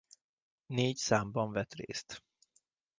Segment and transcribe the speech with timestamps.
[0.65, 2.23] Négy számban vett részt.